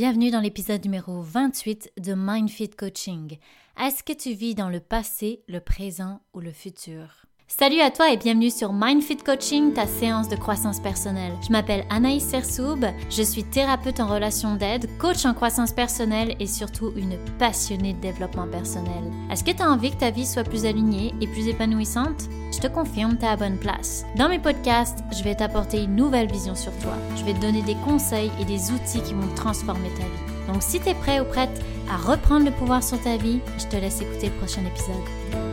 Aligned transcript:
Bienvenue 0.00 0.30
dans 0.30 0.38
l'épisode 0.38 0.84
numéro 0.84 1.22
28 1.22 1.90
de 1.98 2.14
MindFit 2.14 2.70
Coaching. 2.70 3.36
Est-ce 3.84 4.04
que 4.04 4.12
tu 4.12 4.32
vis 4.32 4.54
dans 4.54 4.68
le 4.68 4.78
passé, 4.78 5.42
le 5.48 5.58
présent 5.58 6.20
ou 6.32 6.38
le 6.38 6.52
futur? 6.52 7.27
Salut 7.50 7.80
à 7.80 7.90
toi 7.90 8.12
et 8.12 8.18
bienvenue 8.18 8.50
sur 8.50 8.74
MindFit 8.74 9.16
Coaching, 9.16 9.72
ta 9.72 9.86
séance 9.86 10.28
de 10.28 10.36
croissance 10.36 10.80
personnelle. 10.80 11.32
Je 11.40 11.50
m'appelle 11.50 11.86
Anaïs 11.88 12.22
Sersoub, 12.22 12.84
je 13.08 13.22
suis 13.22 13.42
thérapeute 13.42 14.00
en 14.00 14.06
relation 14.06 14.56
d'aide, 14.56 14.86
coach 14.98 15.24
en 15.24 15.32
croissance 15.32 15.72
personnelle 15.72 16.36
et 16.40 16.46
surtout 16.46 16.92
une 16.94 17.16
passionnée 17.38 17.94
de 17.94 18.00
développement 18.00 18.46
personnel. 18.46 19.02
Est-ce 19.32 19.42
que 19.42 19.52
tu 19.52 19.62
as 19.62 19.70
envie 19.70 19.92
que 19.92 19.96
ta 19.96 20.10
vie 20.10 20.26
soit 20.26 20.44
plus 20.44 20.66
alignée 20.66 21.14
et 21.22 21.26
plus 21.26 21.48
épanouissante? 21.48 22.28
Je 22.52 22.58
te 22.58 22.66
confirme, 22.66 23.16
tu 23.16 23.24
à 23.24 23.34
bonne 23.36 23.56
place. 23.56 24.04
Dans 24.16 24.28
mes 24.28 24.38
podcasts, 24.38 24.98
je 25.16 25.24
vais 25.24 25.34
t'apporter 25.34 25.84
une 25.84 25.96
nouvelle 25.96 26.30
vision 26.30 26.54
sur 26.54 26.76
toi. 26.80 26.92
Je 27.16 27.24
vais 27.24 27.32
te 27.32 27.40
donner 27.40 27.62
des 27.62 27.76
conseils 27.76 28.30
et 28.38 28.44
des 28.44 28.70
outils 28.72 29.00
qui 29.00 29.14
vont 29.14 29.34
transformer 29.36 29.88
ta 29.96 30.04
vie. 30.04 30.52
Donc 30.52 30.62
si 30.62 30.80
tu 30.80 30.90
es 30.90 30.94
prêt 30.94 31.20
ou 31.20 31.24
prête 31.24 31.64
à 31.90 31.96
reprendre 31.96 32.44
le 32.44 32.52
pouvoir 32.52 32.82
sur 32.82 33.00
ta 33.00 33.16
vie, 33.16 33.40
je 33.56 33.64
te 33.64 33.76
laisse 33.76 34.02
écouter 34.02 34.26
le 34.26 34.34
prochain 34.34 34.66
épisode. 34.66 35.47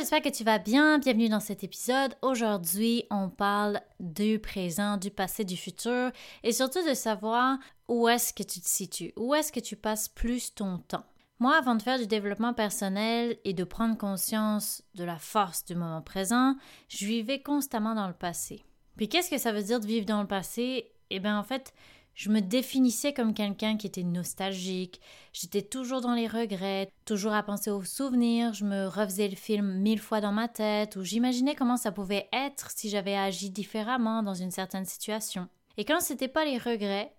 J'espère 0.00 0.22
que 0.22 0.30
tu 0.30 0.44
vas 0.44 0.58
bien. 0.58 0.98
Bienvenue 0.98 1.28
dans 1.28 1.40
cet 1.40 1.62
épisode. 1.62 2.14
Aujourd'hui, 2.22 3.04
on 3.10 3.28
parle 3.28 3.82
du 3.98 4.38
présent, 4.38 4.96
du 4.96 5.10
passé, 5.10 5.44
du 5.44 5.58
futur 5.58 6.10
et 6.42 6.52
surtout 6.52 6.82
de 6.88 6.94
savoir 6.94 7.58
où 7.86 8.08
est-ce 8.08 8.32
que 8.32 8.42
tu 8.42 8.60
te 8.60 8.66
situes, 8.66 9.12
où 9.18 9.34
est-ce 9.34 9.52
que 9.52 9.60
tu 9.60 9.76
passes 9.76 10.08
plus 10.08 10.54
ton 10.54 10.78
temps. 10.78 11.04
Moi, 11.38 11.54
avant 11.54 11.74
de 11.74 11.82
faire 11.82 11.98
du 11.98 12.06
développement 12.06 12.54
personnel 12.54 13.36
et 13.44 13.52
de 13.52 13.62
prendre 13.62 13.98
conscience 13.98 14.82
de 14.94 15.04
la 15.04 15.18
force 15.18 15.66
du 15.66 15.74
moment 15.74 16.00
présent, 16.00 16.54
je 16.88 17.04
vivais 17.04 17.42
constamment 17.42 17.94
dans 17.94 18.08
le 18.08 18.14
passé. 18.14 18.64
Puis 18.96 19.10
qu'est-ce 19.10 19.28
que 19.28 19.36
ça 19.36 19.52
veut 19.52 19.62
dire 19.62 19.80
de 19.80 19.86
vivre 19.86 20.06
dans 20.06 20.22
le 20.22 20.28
passé? 20.28 20.92
Eh 21.10 21.20
bien, 21.20 21.38
en 21.38 21.44
fait, 21.44 21.74
je 22.14 22.30
me 22.30 22.40
définissais 22.40 23.12
comme 23.12 23.34
quelqu'un 23.34 23.76
qui 23.76 23.86
était 23.86 24.02
nostalgique, 24.02 25.00
j'étais 25.32 25.62
toujours 25.62 26.00
dans 26.00 26.14
les 26.14 26.26
regrets, 26.26 26.92
toujours 27.04 27.32
à 27.32 27.42
penser 27.42 27.70
aux 27.70 27.84
souvenirs, 27.84 28.52
je 28.52 28.64
me 28.64 28.86
refaisais 28.86 29.28
le 29.28 29.36
film 29.36 29.78
mille 29.78 30.00
fois 30.00 30.20
dans 30.20 30.32
ma 30.32 30.48
tête, 30.48 30.96
ou 30.96 31.02
j'imaginais 31.02 31.54
comment 31.54 31.76
ça 31.76 31.92
pouvait 31.92 32.28
être 32.32 32.70
si 32.70 32.90
j'avais 32.90 33.16
agi 33.16 33.50
différemment 33.50 34.22
dans 34.22 34.34
une 34.34 34.50
certaine 34.50 34.84
situation. 34.84 35.48
Et 35.76 35.84
quand 35.84 36.00
c'était 36.00 36.28
pas 36.28 36.44
les 36.44 36.58
regrets, 36.58 37.14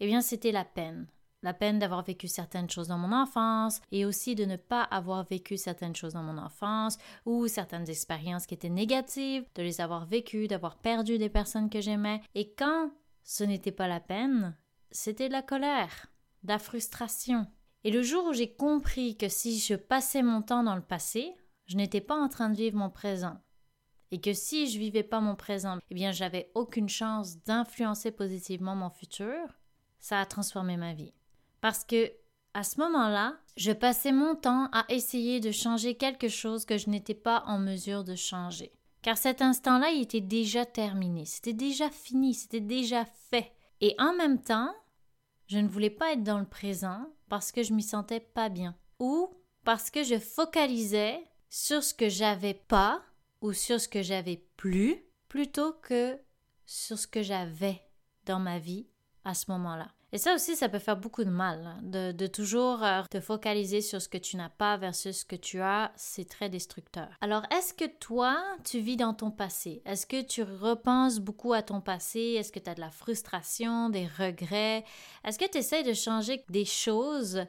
eh 0.00 0.06
bien 0.06 0.20
c'était 0.20 0.52
la 0.52 0.64
peine. 0.64 1.06
La 1.42 1.54
peine 1.54 1.78
d'avoir 1.78 2.02
vécu 2.02 2.28
certaines 2.28 2.68
choses 2.68 2.88
dans 2.88 2.98
mon 2.98 3.12
enfance 3.12 3.80
et 3.92 4.04
aussi 4.04 4.34
de 4.34 4.44
ne 4.44 4.56
pas 4.56 4.82
avoir 4.82 5.24
vécu 5.24 5.56
certaines 5.56 5.96
choses 5.96 6.12
dans 6.12 6.22
mon 6.22 6.36
enfance 6.36 6.98
ou 7.24 7.48
certaines 7.48 7.88
expériences 7.88 8.46
qui 8.46 8.52
étaient 8.52 8.68
négatives, 8.68 9.44
de 9.54 9.62
les 9.62 9.80
avoir 9.80 10.04
vécues, 10.04 10.48
d'avoir 10.48 10.76
perdu 10.76 11.16
des 11.16 11.30
personnes 11.30 11.70
que 11.70 11.80
j'aimais. 11.80 12.20
Et 12.34 12.52
quand 12.52 12.90
ce 13.22 13.44
n'était 13.44 13.72
pas 13.72 13.88
la 13.88 14.00
peine, 14.00 14.56
c'était 14.90 15.28
de 15.28 15.32
la 15.32 15.42
colère, 15.42 16.06
de 16.42 16.48
la 16.48 16.58
frustration. 16.58 17.46
Et 17.84 17.90
le 17.90 18.02
jour 18.02 18.26
où 18.26 18.32
j'ai 18.32 18.52
compris 18.52 19.16
que 19.16 19.28
si 19.28 19.58
je 19.58 19.74
passais 19.74 20.22
mon 20.22 20.42
temps 20.42 20.62
dans 20.62 20.76
le 20.76 20.82
passé, 20.82 21.34
je 21.66 21.76
n'étais 21.76 22.00
pas 22.00 22.16
en 22.16 22.28
train 22.28 22.50
de 22.50 22.56
vivre 22.56 22.76
mon 22.76 22.90
présent, 22.90 23.40
et 24.10 24.20
que 24.20 24.32
si 24.32 24.68
je 24.68 24.78
vivais 24.78 25.02
pas 25.02 25.20
mon 25.20 25.36
présent, 25.36 25.78
eh 25.90 25.94
bien 25.94 26.12
j'avais 26.12 26.50
aucune 26.54 26.88
chance 26.88 27.38
d'influencer 27.44 28.10
positivement 28.10 28.74
mon 28.74 28.90
futur, 28.90 29.38
ça 29.98 30.20
a 30.20 30.26
transformé 30.26 30.76
ma 30.76 30.94
vie. 30.94 31.14
Parce 31.60 31.84
que 31.84 32.12
à 32.52 32.64
ce 32.64 32.80
moment-là, 32.80 33.36
je 33.56 33.70
passais 33.70 34.10
mon 34.10 34.34
temps 34.34 34.68
à 34.72 34.84
essayer 34.88 35.38
de 35.38 35.52
changer 35.52 35.94
quelque 35.94 36.28
chose 36.28 36.64
que 36.64 36.78
je 36.78 36.90
n'étais 36.90 37.14
pas 37.14 37.44
en 37.46 37.58
mesure 37.58 38.02
de 38.02 38.16
changer. 38.16 38.72
Car 39.02 39.16
cet 39.16 39.40
instant-là, 39.40 39.90
il 39.90 40.02
était 40.02 40.20
déjà 40.20 40.66
terminé, 40.66 41.24
c'était 41.24 41.54
déjà 41.54 41.90
fini, 41.90 42.34
c'était 42.34 42.60
déjà 42.60 43.04
fait. 43.04 43.52
Et 43.80 43.94
en 43.98 44.14
même 44.14 44.40
temps, 44.40 44.74
je 45.46 45.58
ne 45.58 45.68
voulais 45.68 45.90
pas 45.90 46.12
être 46.12 46.22
dans 46.22 46.38
le 46.38 46.48
présent 46.48 47.06
parce 47.28 47.50
que 47.50 47.62
je 47.62 47.72
m'y 47.72 47.82
sentais 47.82 48.20
pas 48.20 48.48
bien. 48.48 48.76
Ou 48.98 49.34
parce 49.64 49.90
que 49.90 50.04
je 50.04 50.18
focalisais 50.18 51.18
sur 51.48 51.82
ce 51.82 51.94
que 51.94 52.08
j'avais 52.08 52.54
pas 52.54 53.02
ou 53.40 53.52
sur 53.52 53.80
ce 53.80 53.88
que 53.88 54.02
j'avais 54.02 54.36
plus 54.56 55.02
plutôt 55.28 55.72
que 55.72 56.18
sur 56.66 56.98
ce 56.98 57.06
que 57.06 57.22
j'avais 57.22 57.80
dans 58.26 58.38
ma 58.38 58.58
vie 58.58 58.86
à 59.24 59.34
ce 59.34 59.50
moment-là. 59.50 59.88
Et 60.12 60.18
ça 60.18 60.34
aussi, 60.34 60.56
ça 60.56 60.68
peut 60.68 60.80
faire 60.80 60.96
beaucoup 60.96 61.22
de 61.22 61.30
mal, 61.30 61.64
hein, 61.64 61.78
de, 61.82 62.26
toujours 62.26 62.82
euh, 62.82 63.02
te 63.08 63.20
focaliser 63.20 63.80
sur 63.80 64.02
ce 64.02 64.08
que 64.08 64.18
tu 64.18 64.36
n'as 64.36 64.48
pas 64.48 64.76
versus 64.76 65.20
ce 65.20 65.24
que 65.24 65.36
tu 65.36 65.60
as, 65.60 65.92
c'est 65.94 66.28
très 66.28 66.48
destructeur. 66.48 67.08
Alors, 67.20 67.44
est-ce 67.52 67.72
que 67.72 67.84
toi, 67.84 68.42
tu 68.64 68.80
vis 68.80 68.96
dans 68.96 69.14
ton 69.14 69.30
passé? 69.30 69.82
Est-ce 69.84 70.06
que 70.06 70.20
tu 70.20 70.42
repenses 70.42 71.20
beaucoup 71.20 71.52
à 71.52 71.62
ton 71.62 71.80
passé? 71.80 72.34
Est-ce 72.38 72.50
que 72.50 72.58
tu 72.58 72.68
as 72.68 72.74
de 72.74 72.80
la 72.80 72.90
frustration, 72.90 73.88
des 73.88 74.06
regrets? 74.06 74.84
Est-ce 75.24 75.38
que 75.38 75.48
tu 75.48 75.58
essaies 75.58 75.84
de 75.84 75.94
changer 75.94 76.44
des 76.48 76.64
choses 76.64 77.44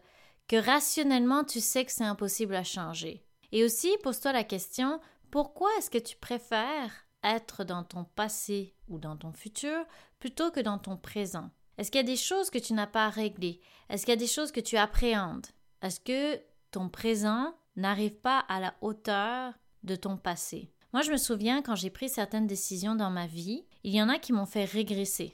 que 0.48 0.58
rationnellement 0.58 1.44
tu 1.44 1.62
sais 1.62 1.84
que 1.84 1.92
c'est 1.92 2.04
impossible 2.04 2.56
à 2.56 2.64
changer? 2.64 3.26
Et 3.52 3.64
aussi, 3.64 3.90
pose-toi 4.04 4.34
la 4.34 4.44
question, 4.44 5.00
pourquoi 5.32 5.70
est-ce 5.78 5.90
que 5.90 5.98
tu 5.98 6.16
préfères 6.16 7.08
être 7.24 7.64
dans 7.64 7.84
ton 7.84 8.04
passé 8.04 8.76
ou 8.88 9.00
dans 9.00 9.18
ton 9.18 9.32
futur 9.32 9.86
plutôt 10.20 10.52
que 10.52 10.60
dans 10.60 10.78
ton 10.78 10.96
présent? 10.96 11.50
Est-ce 11.78 11.92
qu'il 11.92 12.00
y 12.00 12.04
a 12.04 12.08
des 12.08 12.16
choses 12.16 12.50
que 12.50 12.60
tu 12.60 12.74
n'as 12.74 12.88
pas 12.88 13.10
réglées? 13.10 13.62
Est-ce 13.90 14.06
qu'il 14.06 14.14
y 14.14 14.18
a 14.18 14.20
des 14.20 14.28
choses 14.28 14.52
que 14.52 14.60
tu 14.60 14.78
appréhendes? 14.78 15.48
Est-ce 15.82 16.00
que 16.00 16.42
ton 16.72 16.90
présent 16.90 17.54
n'arrive 17.76 18.16
pas 18.16 18.40
à 18.40 18.60
la 18.60 18.74
hauteur 18.82 19.54
de 19.84 19.96
ton 19.96 20.18
passé? 20.18 20.72
Moi, 20.94 21.02
je 21.02 21.12
me 21.12 21.18
souviens 21.18 21.62
quand 21.62 21.76
j'ai 21.76 21.90
pris 21.90 22.10
certaines 22.10 22.48
décisions 22.48 22.96
dans 22.96 23.10
ma 23.10 23.26
vie, 23.26 23.66
il 23.84 23.96
y 23.96 24.02
en 24.02 24.10
a 24.10 24.20
qui 24.20 24.34
m'ont 24.34 24.46
fait 24.46 24.66
régresser. 24.66 25.34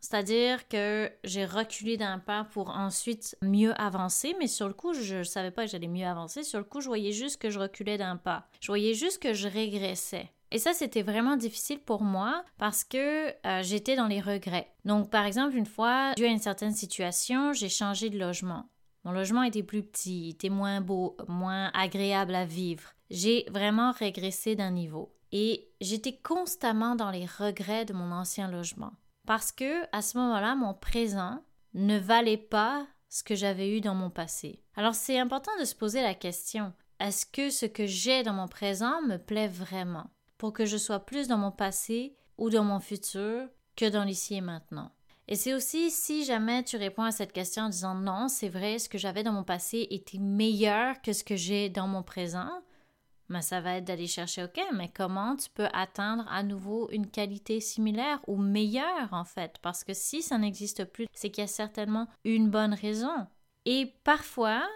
C'est-à-dire 0.00 0.66
que 0.66 1.12
j'ai 1.22 1.44
reculé 1.44 1.96
d'un 1.96 2.18
pas 2.18 2.44
pour 2.44 2.70
ensuite 2.70 3.36
mieux 3.40 3.72
avancer, 3.80 4.34
mais 4.38 4.48
sur 4.48 4.66
le 4.66 4.74
coup, 4.74 4.94
je 4.94 5.18
ne 5.18 5.22
savais 5.22 5.52
pas 5.52 5.64
que 5.64 5.70
j'allais 5.70 5.86
mieux 5.86 6.06
avancer. 6.06 6.42
Sur 6.42 6.58
le 6.58 6.64
coup, 6.64 6.80
je 6.80 6.88
voyais 6.88 7.12
juste 7.12 7.40
que 7.40 7.50
je 7.50 7.60
reculais 7.60 7.98
d'un 7.98 8.16
pas. 8.16 8.48
Je 8.60 8.66
voyais 8.66 8.94
juste 8.94 9.22
que 9.22 9.32
je 9.32 9.46
régressais. 9.46 10.32
Et 10.52 10.58
ça, 10.58 10.74
c'était 10.74 11.02
vraiment 11.02 11.36
difficile 11.36 11.80
pour 11.80 12.02
moi 12.02 12.44
parce 12.58 12.84
que 12.84 13.28
euh, 13.46 13.62
j'étais 13.62 13.96
dans 13.96 14.06
les 14.06 14.20
regrets. 14.20 14.70
Donc, 14.84 15.10
par 15.10 15.24
exemple, 15.24 15.56
une 15.56 15.66
fois, 15.66 16.12
dû 16.14 16.26
à 16.26 16.28
une 16.28 16.38
certaine 16.38 16.74
situation, 16.74 17.54
j'ai 17.54 17.70
changé 17.70 18.10
de 18.10 18.18
logement. 18.18 18.68
Mon 19.04 19.12
logement 19.12 19.42
était 19.42 19.62
plus 19.62 19.82
petit, 19.82 20.28
était 20.28 20.50
moins 20.50 20.82
beau, 20.82 21.16
moins 21.26 21.70
agréable 21.72 22.34
à 22.34 22.44
vivre. 22.44 22.92
J'ai 23.10 23.46
vraiment 23.50 23.92
régressé 23.92 24.54
d'un 24.54 24.70
niveau. 24.70 25.14
Et 25.32 25.70
j'étais 25.80 26.18
constamment 26.18 26.96
dans 26.96 27.10
les 27.10 27.24
regrets 27.24 27.86
de 27.86 27.94
mon 27.94 28.12
ancien 28.12 28.50
logement. 28.50 28.92
Parce 29.26 29.52
que, 29.52 29.84
à 29.96 30.02
ce 30.02 30.18
moment-là, 30.18 30.54
mon 30.54 30.74
présent 30.74 31.42
ne 31.72 31.98
valait 31.98 32.36
pas 32.36 32.86
ce 33.08 33.24
que 33.24 33.34
j'avais 33.34 33.74
eu 33.74 33.80
dans 33.80 33.94
mon 33.94 34.10
passé. 34.10 34.62
Alors, 34.76 34.94
c'est 34.94 35.18
important 35.18 35.52
de 35.58 35.64
se 35.64 35.74
poser 35.74 36.02
la 36.02 36.14
question 36.14 36.74
est-ce 37.02 37.26
que 37.26 37.50
ce 37.50 37.66
que 37.66 37.84
j'ai 37.84 38.22
dans 38.22 38.32
mon 38.32 38.46
présent 38.46 39.02
me 39.02 39.16
plaît 39.16 39.48
vraiment? 39.48 40.11
Pour 40.42 40.52
que 40.52 40.66
je 40.66 40.76
sois 40.76 40.98
plus 40.98 41.28
dans 41.28 41.38
mon 41.38 41.52
passé 41.52 42.16
ou 42.36 42.50
dans 42.50 42.64
mon 42.64 42.80
futur 42.80 43.46
que 43.76 43.88
dans 43.88 44.02
l'ici 44.02 44.34
et 44.34 44.40
maintenant. 44.40 44.90
Et 45.28 45.36
c'est 45.36 45.54
aussi 45.54 45.88
si 45.92 46.24
jamais 46.24 46.64
tu 46.64 46.76
réponds 46.76 47.04
à 47.04 47.12
cette 47.12 47.30
question 47.30 47.62
en 47.62 47.68
disant 47.68 47.94
non, 47.94 48.26
c'est 48.26 48.48
vrai, 48.48 48.80
ce 48.80 48.88
que 48.88 48.98
j'avais 48.98 49.22
dans 49.22 49.30
mon 49.30 49.44
passé 49.44 49.86
était 49.90 50.18
meilleur 50.18 51.00
que 51.00 51.12
ce 51.12 51.22
que 51.22 51.36
j'ai 51.36 51.68
dans 51.68 51.86
mon 51.86 52.02
présent, 52.02 52.50
ben, 53.28 53.40
ça 53.40 53.60
va 53.60 53.76
être 53.76 53.84
d'aller 53.84 54.08
chercher, 54.08 54.42
ok, 54.42 54.60
mais 54.74 54.90
comment 54.92 55.36
tu 55.36 55.48
peux 55.48 55.68
atteindre 55.72 56.26
à 56.28 56.42
nouveau 56.42 56.90
une 56.90 57.06
qualité 57.06 57.60
similaire 57.60 58.18
ou 58.26 58.36
meilleure 58.36 59.12
en 59.12 59.24
fait? 59.24 59.58
Parce 59.62 59.84
que 59.84 59.94
si 59.94 60.22
ça 60.22 60.38
n'existe 60.38 60.86
plus, 60.86 61.06
c'est 61.12 61.30
qu'il 61.30 61.42
y 61.42 61.44
a 61.44 61.46
certainement 61.46 62.08
une 62.24 62.50
bonne 62.50 62.74
raison. 62.74 63.28
Et 63.64 63.94
parfois, 64.02 64.66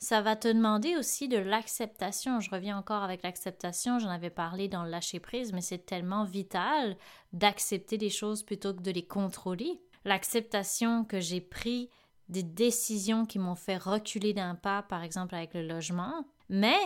ça 0.00 0.22
va 0.22 0.34
te 0.34 0.48
demander 0.48 0.96
aussi 0.96 1.28
de 1.28 1.36
l'acceptation. 1.36 2.40
Je 2.40 2.50
reviens 2.50 2.78
encore 2.78 3.02
avec 3.02 3.22
l'acceptation, 3.22 3.98
j'en 3.98 4.08
avais 4.08 4.30
parlé 4.30 4.66
dans 4.66 4.82
le 4.82 4.90
lâcher 4.90 5.20
prise, 5.20 5.52
mais 5.52 5.60
c'est 5.60 5.84
tellement 5.84 6.24
vital 6.24 6.96
d'accepter 7.34 7.98
les 7.98 8.08
choses 8.08 8.42
plutôt 8.42 8.72
que 8.72 8.80
de 8.80 8.90
les 8.90 9.06
contrôler. 9.06 9.82
L'acceptation 10.06 11.04
que 11.04 11.20
j'ai 11.20 11.42
pris 11.42 11.90
des 12.30 12.42
décisions 12.42 13.26
qui 13.26 13.38
m'ont 13.38 13.54
fait 13.54 13.76
reculer 13.76 14.32
d'un 14.32 14.54
pas, 14.54 14.82
par 14.82 15.02
exemple 15.02 15.34
avec 15.34 15.52
le 15.52 15.66
logement, 15.66 16.24
mais 16.48 16.78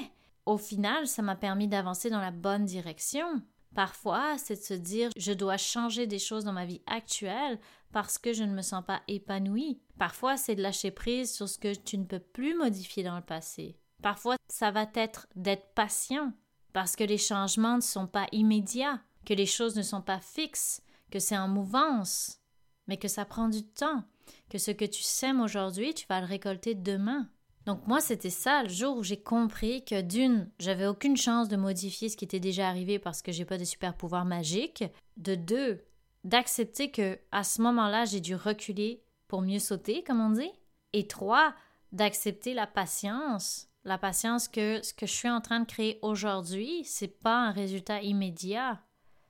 au 0.44 0.58
final, 0.58 1.06
ça 1.06 1.22
m'a 1.22 1.36
permis 1.36 1.68
d'avancer 1.68 2.10
dans 2.10 2.20
la 2.20 2.32
bonne 2.32 2.64
direction. 2.64 3.26
Parfois, 3.74 4.38
c'est 4.38 4.56
de 4.56 4.62
se 4.62 4.74
dire 4.74 5.10
je 5.16 5.32
dois 5.32 5.56
changer 5.56 6.06
des 6.06 6.18
choses 6.18 6.44
dans 6.44 6.52
ma 6.52 6.66
vie 6.66 6.82
actuelle 6.86 7.58
parce 7.92 8.18
que 8.18 8.32
je 8.32 8.44
ne 8.44 8.54
me 8.54 8.62
sens 8.62 8.84
pas 8.84 9.02
épanouie. 9.08 9.80
Parfois, 9.98 10.36
c'est 10.36 10.54
de 10.54 10.62
lâcher 10.62 10.90
prise 10.90 11.32
sur 11.32 11.48
ce 11.48 11.58
que 11.58 11.74
tu 11.74 11.98
ne 11.98 12.04
peux 12.04 12.20
plus 12.20 12.54
modifier 12.54 13.02
dans 13.02 13.16
le 13.16 13.22
passé. 13.22 13.76
Parfois, 14.02 14.36
ça 14.48 14.70
va 14.70 14.86
être 14.94 15.26
d'être 15.36 15.72
patient 15.74 16.32
parce 16.72 16.96
que 16.96 17.04
les 17.04 17.18
changements 17.18 17.76
ne 17.76 17.82
sont 17.82 18.06
pas 18.06 18.26
immédiats. 18.32 19.00
que 19.24 19.32
les 19.32 19.46
choses 19.46 19.74
ne 19.74 19.82
sont 19.82 20.02
pas 20.02 20.20
fixes, 20.20 20.82
que 21.10 21.18
c'est 21.18 21.38
en 21.38 21.48
mouvance, 21.48 22.40
mais 22.86 22.98
que 22.98 23.08
ça 23.08 23.24
prend 23.24 23.48
du 23.48 23.62
temps, 23.62 24.04
que 24.50 24.58
ce 24.58 24.70
que 24.70 24.84
tu 24.84 25.02
sèmes 25.02 25.40
aujourd'hui, 25.40 25.94
tu 25.94 26.06
vas 26.08 26.20
le 26.20 26.26
récolter 26.26 26.74
demain. 26.74 27.30
Donc 27.66 27.86
moi, 27.86 28.00
c'était 28.00 28.30
ça 28.30 28.62
le 28.62 28.68
jour 28.68 28.98
où 28.98 29.02
j'ai 29.02 29.22
compris 29.22 29.84
que 29.84 30.02
d'une, 30.02 30.50
j'avais 30.58 30.86
aucune 30.86 31.16
chance 31.16 31.48
de 31.48 31.56
modifier 31.56 32.08
ce 32.08 32.16
qui 32.16 32.24
était 32.24 32.40
déjà 32.40 32.68
arrivé 32.68 32.98
parce 32.98 33.22
que 33.22 33.32
j'ai 33.32 33.46
pas 33.46 33.58
de 33.58 33.64
super 33.64 33.94
pouvoir 33.96 34.24
magique. 34.24 34.84
De 35.16 35.34
deux, 35.34 35.82
d'accepter 36.24 36.90
que 36.90 37.18
à 37.32 37.42
ce 37.42 37.62
moment-là, 37.62 38.04
j'ai 38.04 38.20
dû 38.20 38.34
reculer 38.34 39.02
pour 39.28 39.40
mieux 39.40 39.58
sauter, 39.58 40.04
comme 40.04 40.20
on 40.20 40.30
dit. 40.30 40.52
Et 40.92 41.06
trois, 41.06 41.54
d'accepter 41.92 42.52
la 42.52 42.66
patience. 42.66 43.68
La 43.84 43.98
patience 43.98 44.48
que 44.48 44.82
ce 44.82 44.92
que 44.92 45.06
je 45.06 45.12
suis 45.12 45.30
en 45.30 45.40
train 45.40 45.60
de 45.60 45.66
créer 45.66 45.98
aujourd'hui, 46.02 46.84
c'est 46.84 47.08
pas 47.08 47.38
un 47.38 47.50
résultat 47.50 48.02
immédiat. 48.02 48.80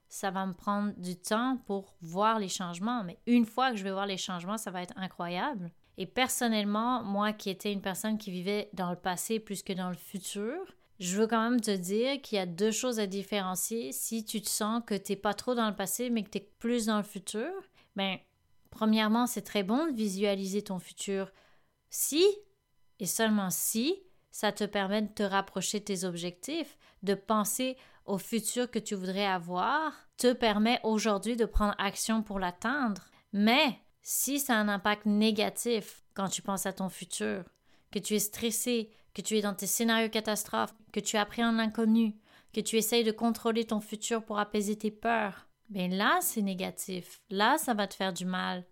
Ça 0.09 0.31
va 0.31 0.47
me 0.47 0.55
prendre 0.55 0.93
du 0.97 1.17
temps 1.17 1.59
pour 1.67 1.97
voir 2.01 2.39
les 2.39 2.49
changements, 2.49 3.03
mais 3.03 3.19
une 3.27 3.47
fois 3.47 3.71
que 3.71 3.77
je 3.77 3.85
vais 3.85 3.91
voir 3.91 4.07
les 4.07 4.17
changements, 4.17 4.59
ça 4.59 4.71
va 4.71 4.83
être 4.83 4.95
incroyable. 4.97 5.73
Et 5.97 6.07
personnellement, 6.07 7.03
moi 7.03 7.33
qui 7.33 7.51
étais 7.51 7.73
une 7.73 7.81
personne 7.81 8.19
qui 8.19 8.31
vivait 8.31 8.69
dans 8.73 8.91
le 8.91 8.97
passé 8.97 9.39
plus 9.39 9.63
que 9.63 9.73
dans 9.73 9.91
le 9.91 9.97
futur, 9.97 10.57
je 11.01 11.17
veux 11.17 11.27
quand 11.27 11.51
même 11.51 11.61
te 11.61 11.75
dire 11.75 12.21
qu'il 12.23 12.37
y 12.37 12.41
a 12.41 12.47
deux 12.47 12.71
choses 12.71 13.01
à 13.01 13.07
différencier. 13.07 13.93
Si 13.93 14.25
tu 14.25 14.41
te 14.41 14.49
sens 14.49 14.83
que 14.87 14.95
tu 14.95 15.13
n'es 15.13 15.17
pas 15.17 15.35
trop 15.35 15.55
dans 15.55 15.69
le 15.69 15.75
passé, 15.75 16.11
mais 16.11 16.23
que 16.23 16.31
tu 16.31 16.39
es 16.39 16.49
plus 16.59 16.87
dans 16.87 16.97
le 16.99 17.03
futur, 17.03 17.51
ben, 17.97 18.19
premièrement, 18.71 19.27
c'est 19.27 19.43
très 19.43 19.63
bon 19.63 19.87
de 19.87 19.93
visualiser 19.93 20.63
ton 20.63 20.79
futur 20.79 21.31
si, 21.91 22.25
et 22.99 23.07
seulement 23.07 23.51
si, 23.51 24.03
ça 24.31 24.51
te 24.51 24.65
permet 24.65 25.03
de 25.03 25.13
te 25.13 25.23
rapprocher 25.23 25.79
de 25.79 25.85
tes 25.85 26.05
objectifs, 26.05 26.77
de 27.03 27.15
penser 27.15 27.77
au 28.05 28.19
futur 28.19 28.71
que 28.71 28.81
tu 28.81 28.95
voudrais 28.95 29.27
avoir, 29.27 29.93
te 30.17 30.33
permet 30.33 30.81
aujourd'hui 30.83 31.37
de 31.37 31.45
prendre 31.45 31.75
action 31.79 32.23
pour 32.23 32.39
l'atteindre. 32.39 33.05
Mais 33.33 33.79
si 34.05 34.39
ça 34.39 34.55
a 34.55 34.59
un 34.59 34.69
impact 34.69 35.07
négatif 35.07 36.05
quand 36.13 36.29
tu 36.29 36.43
penses 36.43 36.67
à 36.67 36.73
ton 36.73 36.91
futur, 36.91 37.43
que 37.91 37.99
tu 37.99 38.15
es 38.15 38.19
stressé, 38.19 38.91
que 39.15 39.23
tu 39.23 39.37
es 39.37 39.41
dans 39.41 39.55
tes 39.55 39.67
scénarios 39.67 40.11
catastrophes, 40.11 40.75
que 40.93 41.01
tu 41.01 41.17
appréhendes 41.17 41.57
l'inconnu, 41.57 42.15
que 42.53 42.61
tu 42.61 42.77
essayes 42.77 43.03
de 43.03 43.13
contrôler 43.13 43.65
ton 43.65 43.81
futur 43.81 44.23
pour 44.23 44.39
apaiser 44.39 44.77
tes 44.77 44.91
peurs, 44.91 45.49
bien 45.71 45.89
là, 45.89 46.19
c'est 46.21 46.43
négatif. 46.43 47.23
Là, 47.31 47.57
ça 47.57 47.73
va 47.73 47.89
te 47.89 47.95
faire 47.95 48.13
du 48.13 48.27
mal. 48.27 48.65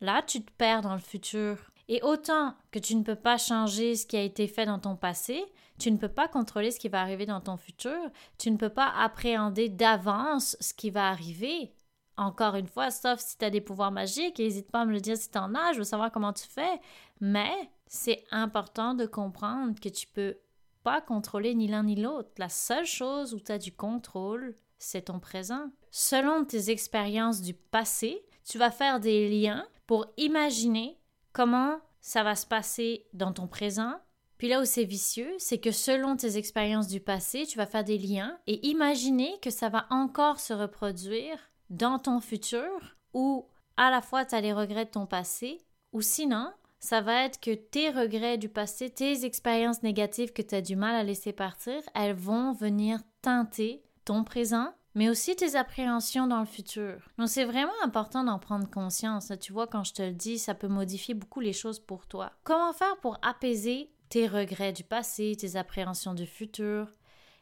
Là, 0.00 0.22
tu 0.22 0.44
te 0.44 0.50
perds 0.58 0.82
dans 0.82 0.94
le 0.94 1.00
futur. 1.00 1.70
Et 1.88 2.02
autant 2.02 2.54
que 2.72 2.80
tu 2.80 2.96
ne 2.96 3.04
peux 3.04 3.14
pas 3.14 3.38
changer 3.38 3.94
ce 3.94 4.04
qui 4.04 4.16
a 4.16 4.22
été 4.22 4.48
fait 4.48 4.66
dans 4.66 4.80
ton 4.80 4.96
passé, 4.96 5.44
tu 5.78 5.92
ne 5.92 5.96
peux 5.96 6.08
pas 6.08 6.26
contrôler 6.26 6.72
ce 6.72 6.80
qui 6.80 6.88
va 6.88 7.00
arriver 7.00 7.26
dans 7.26 7.40
ton 7.40 7.56
futur, 7.56 8.10
tu 8.38 8.50
ne 8.50 8.56
peux 8.56 8.70
pas 8.70 8.88
appréhender 8.88 9.68
d'avance 9.68 10.56
ce 10.60 10.74
qui 10.74 10.90
va 10.90 11.08
arriver. 11.08 11.72
Encore 12.16 12.54
une 12.56 12.66
fois, 12.66 12.90
sauf 12.90 13.20
si 13.20 13.36
tu 13.36 13.44
as 13.44 13.50
des 13.50 13.60
pouvoirs 13.60 13.92
magiques, 13.92 14.38
n'hésite 14.38 14.70
pas 14.70 14.80
à 14.80 14.84
me 14.86 14.92
le 14.92 15.00
dire 15.00 15.16
si 15.16 15.30
tu 15.30 15.38
en 15.38 15.54
as, 15.54 15.72
je 15.72 15.78
veux 15.78 15.84
savoir 15.84 16.10
comment 16.10 16.32
tu 16.32 16.46
fais. 16.48 16.80
Mais 17.20 17.52
c'est 17.86 18.24
important 18.30 18.94
de 18.94 19.06
comprendre 19.06 19.78
que 19.78 19.88
tu 19.88 20.06
peux 20.06 20.38
pas 20.82 21.00
contrôler 21.00 21.54
ni 21.54 21.66
l'un 21.66 21.82
ni 21.82 21.96
l'autre. 21.96 22.30
La 22.38 22.48
seule 22.48 22.86
chose 22.86 23.34
où 23.34 23.40
tu 23.40 23.52
as 23.52 23.58
du 23.58 23.72
contrôle, 23.72 24.54
c'est 24.78 25.06
ton 25.06 25.20
présent. 25.20 25.70
Selon 25.90 26.44
tes 26.44 26.70
expériences 26.70 27.42
du 27.42 27.54
passé, 27.54 28.24
tu 28.44 28.58
vas 28.58 28.70
faire 28.70 29.00
des 29.00 29.28
liens 29.28 29.66
pour 29.86 30.06
imaginer 30.16 30.98
comment 31.32 31.78
ça 32.00 32.22
va 32.22 32.34
se 32.34 32.46
passer 32.46 33.06
dans 33.12 33.32
ton 33.32 33.46
présent. 33.46 33.94
Puis 34.38 34.48
là 34.48 34.60
où 34.60 34.64
c'est 34.64 34.84
vicieux, 34.84 35.34
c'est 35.38 35.58
que 35.58 35.70
selon 35.70 36.16
tes 36.16 36.36
expériences 36.36 36.88
du 36.88 37.00
passé, 37.00 37.46
tu 37.46 37.56
vas 37.56 37.66
faire 37.66 37.84
des 37.84 37.98
liens 37.98 38.38
et 38.46 38.66
imaginer 38.66 39.38
que 39.40 39.50
ça 39.50 39.68
va 39.68 39.86
encore 39.90 40.40
se 40.40 40.52
reproduire 40.52 41.38
dans 41.70 41.98
ton 41.98 42.20
futur 42.20 42.96
ou 43.12 43.46
à 43.76 43.90
la 43.90 44.02
fois 44.02 44.24
tu 44.24 44.34
as 44.34 44.40
les 44.40 44.52
regrets 44.52 44.84
de 44.84 44.90
ton 44.90 45.06
passé 45.06 45.58
ou 45.92 46.00
sinon 46.00 46.52
ça 46.78 47.00
va 47.00 47.24
être 47.24 47.40
que 47.40 47.54
tes 47.54 47.90
regrets 47.90 48.38
du 48.38 48.48
passé, 48.48 48.90
tes 48.90 49.24
expériences 49.24 49.82
négatives 49.82 50.32
que 50.32 50.42
tu 50.42 50.54
as 50.54 50.60
du 50.60 50.76
mal 50.76 50.94
à 50.94 51.02
laisser 51.02 51.32
partir, 51.32 51.82
elles 51.94 52.14
vont 52.14 52.52
venir 52.52 53.00
teinter 53.22 53.82
ton 54.04 54.22
présent, 54.24 54.72
mais 54.94 55.08
aussi 55.08 55.34
tes 55.34 55.56
appréhensions 55.56 56.26
dans 56.26 56.38
le 56.38 56.46
futur. 56.46 57.08
Donc 57.18 57.28
c'est 57.28 57.44
vraiment 57.44 57.72
important 57.82 58.24
d'en 58.24 58.38
prendre 58.38 58.70
conscience. 58.70 59.32
Tu 59.40 59.52
vois, 59.52 59.66
quand 59.66 59.84
je 59.84 59.94
te 59.94 60.02
le 60.02 60.12
dis, 60.12 60.38
ça 60.38 60.54
peut 60.54 60.68
modifier 60.68 61.14
beaucoup 61.14 61.40
les 61.40 61.52
choses 61.52 61.80
pour 61.80 62.06
toi. 62.06 62.32
Comment 62.44 62.72
faire 62.72 62.96
pour 62.98 63.18
apaiser 63.22 63.90
tes 64.08 64.28
regrets 64.28 64.72
du 64.72 64.84
passé, 64.84 65.36
tes 65.36 65.56
appréhensions 65.56 66.14
du 66.14 66.26
futur? 66.26 66.94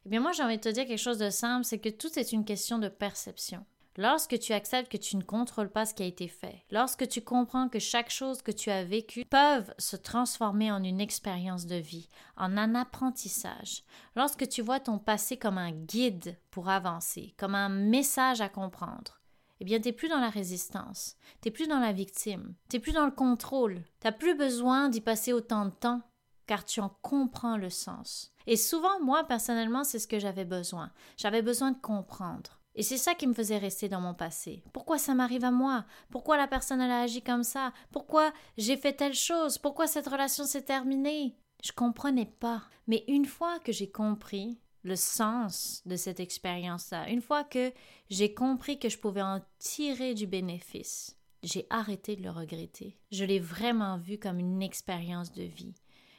Eh 0.07 0.09
bien 0.09 0.21
moi 0.21 0.33
j'ai 0.33 0.43
envie 0.43 0.57
de 0.57 0.63
te 0.63 0.69
dire 0.69 0.87
quelque 0.87 0.99
chose 0.99 1.19
de 1.19 1.31
simple, 1.31 1.65
c'est 1.65 1.79
que 1.79 1.89
tout 1.89 2.19
est 2.19 2.33
une 2.33 2.45
question 2.45 2.79
de 2.79 2.89
perception. 2.89 3.65
Lorsque 3.97 4.41
tu 4.41 4.53
acceptes 4.53 4.91
que 4.91 4.97
tu 4.97 5.17
ne 5.17 5.23
contrôles 5.23 5.71
pas 5.71 5.87
ce 5.87 5.95
qui 5.95 6.03
a 6.03 6.07
été 6.07 6.27
fait, 6.27 6.65
lorsque 6.73 7.07
tu 7.09 7.23
comprends 7.23 7.69
que 7.69 7.79
chaque 7.79 8.11
chose 8.11 8.43
que 8.43 8.51
tu 8.51 8.71
as 8.71 8.83
vécue 8.83 9.25
peuvent 9.25 9.73
se 9.79 9.95
transformer 9.95 10.73
en 10.73 10.83
une 10.83 11.01
expérience 11.01 11.67
de 11.67 11.77
vie, 11.77 12.09
en 12.37 12.57
un 12.57 12.75
apprentissage, 12.75 13.85
lorsque 14.17 14.49
tu 14.49 14.63
vois 14.63 14.81
ton 14.81 14.99
passé 14.99 15.37
comme 15.37 15.59
un 15.59 15.71
guide 15.71 16.37
pour 16.51 16.69
avancer, 16.69 17.35
comme 17.39 17.55
un 17.55 17.69
message 17.69 18.41
à 18.41 18.49
comprendre, 18.49 19.21
eh 19.61 19.65
bien, 19.65 19.79
t'es 19.79 19.93
plus 19.93 20.09
dans 20.09 20.19
la 20.19 20.31
résistance, 20.31 21.17
t'es 21.41 21.53
plus 21.53 21.69
dans 21.69 21.79
la 21.79 21.93
victime, 21.93 22.55
t'es 22.69 22.81
plus 22.81 22.93
dans 22.93 23.07
le 23.07 23.13
contrôle, 23.13 23.85
t'as 24.01 24.11
plus 24.11 24.35
besoin 24.35 24.89
d'y 24.89 25.01
passer 25.01 25.33
autant 25.33 25.67
de 25.67 25.71
temps, 25.71 26.03
car 26.47 26.65
tu 26.65 26.81
en 26.81 26.89
comprends 27.01 27.57
le 27.57 27.71
sens. 27.71 28.33
Et 28.49 28.57
souvent, 28.57 29.01
moi, 29.01 29.23
personnellement, 29.25 29.85
c'est 29.85 30.01
ce 30.01 30.09
que 30.09 30.19
j'avais 30.19 30.45
besoin. 30.45 30.91
J'avais 31.17 31.41
besoin 31.41 31.71
de 31.71 31.79
comprendre. 31.79 32.61
Et 32.75 32.83
c'est 32.83 32.99
ça 32.99 33.15
qui 33.15 33.27
me 33.27 33.35
faisait 33.35 33.59
rester 33.59 33.89
dans 33.89 34.01
mon 34.01 34.15
passé. 34.15 34.63
Pourquoi 34.73 34.99
ça 34.99 35.15
m'arrive 35.15 35.45
à 35.45 35.51
moi? 35.51 35.85
Pourquoi 36.11 36.37
la 36.37 36.49
personne 36.49 36.81
a 36.81 37.03
agi 37.03 37.23
comme 37.23 37.45
ça? 37.45 37.73
Pourquoi 37.93 38.33
j'ai 38.57 38.77
fait 38.77 38.95
telle 38.95 39.15
chose? 39.15 39.59
Pourquoi 39.59 39.87
cette 39.87 40.09
relation 40.09 40.45
s'est 40.45 40.63
terminée? 40.63 41.37
Je 41.63 41.73
comprenais 41.73 42.27
pas. 42.27 42.63
Mais 42.87 43.05
une 43.09 43.27
fois 43.27 43.59
que 43.61 43.73
j'ai 43.73 43.91
compris 43.91 44.59
le 44.83 44.97
sens 44.97 45.83
de 45.87 45.97
cette 45.97 46.21
expérience-là, 46.21 47.09
une 47.09 47.23
fois 47.23 47.45
que 47.45 47.73
j'ai 48.11 48.35
compris 48.35 48.79
que 48.79 48.89
je 48.89 48.99
pouvais 48.99 49.23
en 49.23 49.41
tirer 49.59 50.15
du 50.15 50.27
bénéfice, 50.27 51.17
j'ai 51.43 51.67
arrêté 51.71 52.17
de 52.17 52.23
le 52.23 52.31
regretter. 52.31 52.99
Je 53.13 53.25
l'ai 53.25 53.39
vraiment 53.39 53.97
vu 53.97 54.19
comme 54.19 54.39
une 54.39 54.63
expérience 54.63 55.33
de 55.33 55.43
vie. 55.43 55.75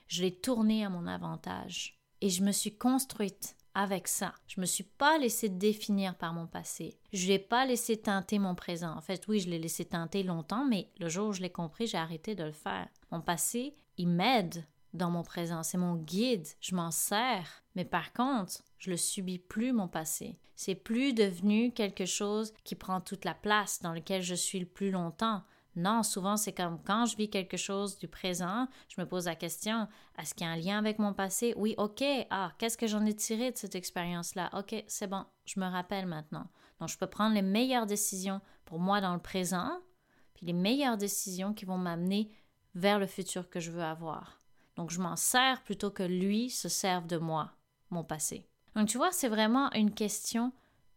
Je 0.08 0.22
l'ai 0.22 0.34
tourné 0.34 0.86
à 0.86 0.90
mon 0.90 1.06
avantage. 1.06 2.00
Et 2.22 2.30
je 2.30 2.44
me 2.44 2.52
suis 2.52 2.76
construite 2.76 3.55
avec 3.76 4.08
ça. 4.08 4.34
Je 4.48 4.60
me 4.60 4.66
suis 4.66 4.86
pas 4.86 5.18
laissé 5.20 5.50
définir 5.50 6.16
par 6.16 6.34
mon 6.34 6.48
passé. 6.48 6.98
Je 7.14 7.28
l'ai 7.28 7.40
pas 7.40 7.66
laissé 7.66 7.98
teinter 7.98 8.40
mon 8.40 8.56
présent. 8.56 8.96
En 8.96 9.02
fait, 9.02 9.28
oui, 9.28 9.40
je 9.40 9.50
l'ai 9.50 9.60
laissé 9.60 9.86
teinter 9.86 10.24
longtemps, 10.24 10.66
mais 10.66 10.90
le 10.98 11.10
jour 11.10 11.28
où 11.28 11.34
je 11.34 11.42
l'ai 11.42 11.52
compris, 11.52 11.86
j'ai 11.86 11.98
arrêté 11.98 12.34
de 12.34 12.44
le 12.46 12.54
faire. 12.54 12.88
Mon 13.12 13.22
passé, 13.22 13.76
il 13.98 14.08
m'aide 14.08 14.66
dans 14.94 15.12
mon 15.12 15.24
présent. 15.24 15.62
C'est 15.62 15.78
mon 15.78 15.96
guide. 15.96 16.48
Je 16.62 16.74
m'en 16.74 16.90
sers. 16.90 17.64
Mais 17.76 17.86
par 17.86 18.14
contre, 18.14 18.64
je 18.80 18.90
le 18.90 18.98
subis 18.98 19.40
plus, 19.40 19.74
mon 19.74 19.90
passé. 19.90 20.40
C'est 20.56 20.76
plus 20.76 21.14
devenu 21.14 21.74
quelque 21.74 22.06
chose 22.06 22.54
qui 22.64 22.76
prend 22.76 23.02
toute 23.02 23.26
la 23.26 23.34
place, 23.34 23.82
dans 23.82 23.92
lequel 23.92 24.22
je 24.22 24.36
suis 24.36 24.60
le 24.60 24.66
plus 24.66 24.90
longtemps. 24.90 25.44
Non, 25.76 26.04
souvent 26.04 26.38
c'est 26.38 26.54
comme 26.54 26.82
quand 26.84 27.06
je 27.06 27.18
vis 27.18 27.30
quelque 27.30 27.58
chose 27.58 27.98
du 27.98 28.08
présent, 28.08 28.68
je 28.88 29.00
me 29.02 29.06
pose 29.06 29.26
la 29.26 29.36
question, 29.36 29.88
est-ce 30.18 30.34
qu'il 30.34 30.48
y 30.48 30.50
a 30.50 30.54
un 30.54 30.56
lien 30.56 30.78
avec 30.78 31.00
mon 31.00 31.14
passé? 31.14 31.54
Oui, 31.58 31.76
ok, 31.78 32.04
ah, 32.30 32.54
qu'est-ce 32.58 32.78
que 32.78 32.88
j'en 32.88 33.06
ai 33.06 33.14
tiré 33.14 33.52
de 33.52 33.58
cette 33.58 33.76
expérience-là? 33.76 34.50
Ok, 34.54 34.84
c'est 34.88 35.08
bon, 35.08 35.26
je 35.46 35.60
me 35.60 35.66
rappelle 35.66 36.06
maintenant. 36.06 36.48
Donc 36.80 36.90
je 36.90 36.98
peux 36.98 37.08
prendre 37.08 37.36
les 37.36 37.42
meilleures 37.42 37.86
décisions 37.86 38.42
pour 38.64 38.80
moi 38.80 39.02
dans 39.02 39.14
le 39.14 39.22
présent, 39.22 39.80
puis 40.34 40.46
les 40.46 40.54
meilleures 40.54 40.98
décisions 40.98 41.54
qui 41.54 41.66
vont 41.66 41.78
m'amener 41.78 42.32
vers 42.74 43.00
le 43.00 43.08
futur 43.08 43.50
que 43.50 43.60
je 43.60 43.72
veux 43.72 43.84
avoir. 43.84 44.42
Donc 44.76 44.92
je 44.92 45.02
m'en 45.02 45.16
sers 45.16 45.62
plutôt 45.64 45.92
que 45.92 46.04
lui 46.04 46.50
se 46.50 46.70
serve 46.70 47.08
de 47.08 47.18
moi, 47.18 47.52
mon 47.90 48.04
passé. 48.04 48.48
Donc 48.76 48.88
tu 48.88 48.98
vois, 48.98 49.12
c'est 49.12 49.30
vraiment 49.30 49.72
une 49.74 49.94
question 49.94 50.52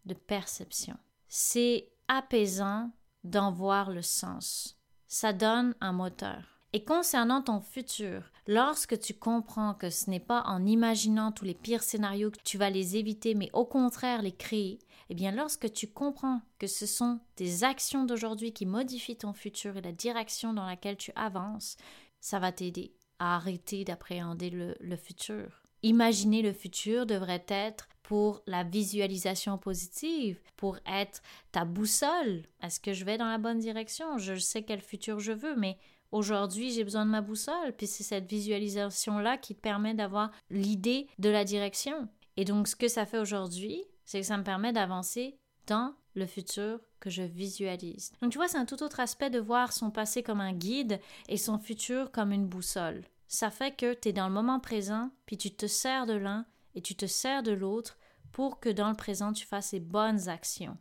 de 0.05 0.15
perception. 0.15 0.97
C'est 1.29 1.93
apaisant 2.09 2.91
d'en 3.25 3.53
voir 3.53 3.91
le 3.91 4.03
sens. 4.03 4.79
Ça 5.07 5.33
donne 5.33 5.75
un 5.81 5.93
moteur. 5.93 6.59
Et 6.75 6.85
concernant 6.85 7.41
ton 7.41 7.61
futur, 7.61 8.23
lorsque 8.47 8.99
tu 9.01 9.15
comprends 9.15 9.73
que 9.73 9.89
ce 9.89 10.11
n'est 10.11 10.21
pas 10.21 10.43
en 10.43 10.67
imaginant 10.67 11.33
tous 11.33 11.45
les 11.45 11.55
pires 11.55 11.83
scénarios 11.83 12.31
que 12.31 12.43
tu 12.45 12.59
vas 12.59 12.69
les 12.69 12.97
éviter, 12.97 13.35
mais 13.35 13.49
au 13.55 13.65
contraire 13.65 14.21
les 14.21 14.33
créer, 14.33 14.79
eh 15.09 15.15
bien 15.15 15.33
lorsque 15.33 15.73
tu 15.73 15.87
comprends 15.87 16.43
que 16.59 16.67
ce 16.67 16.85
sont 16.85 17.21
tes 17.37 17.65
actions 17.65 18.05
d'aujourd'hui 18.05 18.53
qui 18.53 18.67
modifient 18.67 19.17
ton 19.17 19.33
futur 19.33 19.79
et 19.79 19.81
la 19.81 19.93
direction 19.93 20.53
dans 20.53 20.67
laquelle 20.67 20.99
tu 20.99 21.11
avances, 21.17 21.79
ça 22.21 22.39
va 22.39 22.53
t'aider 22.53 22.95
à 23.19 23.37
arrêter 23.37 23.85
d'appréhender 23.85 24.51
le, 24.51 24.77
le 24.81 24.97
futur. 24.97 25.63
Imaginer 25.83 26.43
le 26.43 26.53
futur 26.53 27.07
devrait 27.07 27.45
être 27.49 27.89
pour 28.03 28.43
la 28.47 28.65
visualisation 28.65 29.59
positive, 29.59 30.41
pour 30.57 30.79
être 30.87 31.23
ta 31.53 31.65
boussole. 31.65 32.43
Est-ce 32.63 32.81
que 32.81 32.93
je 32.93 33.05
vais 33.05 33.19
dans 33.19 33.29
la 33.29 33.39
bonne 33.39 33.59
direction? 33.59 34.19
Je 34.19 34.35
sais 34.37 34.63
quel 34.63 34.81
futur 34.81 35.21
je 35.21 35.33
veux, 35.33 35.55
mais 35.57 35.79
aujourd'hui, 36.11 36.71
j'ai 36.73 36.85
besoin 36.85 37.05
de 37.05 37.11
ma 37.11 37.21
boussole. 37.21 37.75
Puis 37.77 37.87
c'est 37.87 38.05
cette 38.05 38.29
visualisation-là 38.29 39.37
qui 39.37 39.55
te 39.55 39.61
permet 39.61 39.95
d'avoir 39.95 40.31
l'idée 40.51 41.07
de 41.19 41.29
la 41.29 41.45
direction. 41.45 42.09
Et 42.37 42.45
donc, 42.45 42.67
ce 42.67 42.77
que 42.77 42.89
ça 42.89 43.05
fait 43.05 43.19
aujourd'hui, 43.19 43.85
c'est 44.05 44.21
que 44.21 44.27
ça 44.27 44.39
me 44.39 44.45
permet 44.45 44.73
d'avancer 44.73 45.39
dans 45.67 45.95
le 46.15 46.27
futur 46.27 46.81
que 47.01 47.11
je 47.11 47.23
visualise. 47.23 48.13
Donc 48.21 48.33
tu 48.33 48.39
vois, 48.39 48.49
c'est 48.49 48.59
un 48.59 48.65
tout 48.65 48.83
autre 48.83 49.01
aspect 49.01 49.31
de 49.31 49.39
voir 49.39 49.73
son 49.73 49.91
passé 49.91 50.23
comme 50.23 50.41
un 50.41 50.53
guide 50.53 50.99
et 51.29 51.37
son 51.37 51.59
futur 51.59 52.11
comme 52.11 52.33
une 52.33 52.47
boussole. 52.47 53.05
Ça 53.29 53.51
fait 53.51 53.77
que 53.77 53.93
tu 53.93 54.09
es 54.09 54.13
dans 54.13 54.27
le 54.27 54.35
moment 54.35 54.59
présent, 54.59 55.11
puis 55.27 55.37
tu 55.37 55.55
te 55.55 55.67
sers 55.67 56.07
de 56.07 56.15
l'un 56.15 56.47
et 56.75 56.81
tu 56.81 56.95
te 56.95 57.07
sers 57.07 57.43
de 57.43 57.53
l'autre 57.53 57.99
pour 58.33 58.59
que 58.59 58.71
dans 58.71 58.89
le 58.89 58.97
présent 58.97 59.33
tu 59.35 59.47
fasses 59.47 59.73
les 59.73 59.81
bonnes 59.81 60.31
actions, 60.31 60.79